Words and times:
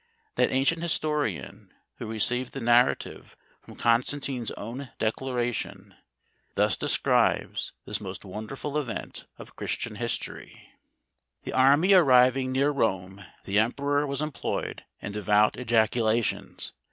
That 0.33 0.51
ancient 0.51 0.81
histo 0.81 1.11
rian 1.11 1.67
who 1.99 2.07
received 2.07 2.53
the 2.53 2.59
narrative 2.59 3.37
from 3.61 3.75
Constantine's 3.75 4.49
own 4.53 4.89
declaration, 4.97 5.93
thus 6.55 6.75
describes 6.75 7.73
this 7.85 8.01
most 8.01 8.25
wonderful 8.25 8.79
event 8.79 9.27
of 9.37 9.55
Christian 9.55 9.97
History: 9.97 10.71
The 11.43 11.53
army 11.53 11.93
arriving 11.93 12.51
near 12.51 12.71
Rome, 12.71 13.23
the 13.45 13.59
emperor 13.59 14.07
was 14.07 14.23
employed 14.23 14.85
in 15.03 15.11
devout 15.11 15.53
ejacula 15.53 16.23
tions. 16.23 16.73